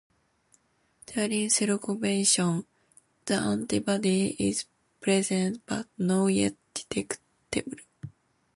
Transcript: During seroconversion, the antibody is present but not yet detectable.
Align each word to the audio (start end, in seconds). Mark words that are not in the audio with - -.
During 1.05 1.49
seroconversion, 1.49 2.65
the 3.25 3.35
antibody 3.35 4.35
is 4.39 4.65
present 4.99 5.61
but 5.67 5.85
not 5.95 6.25
yet 6.29 6.55
detectable. 6.73 7.77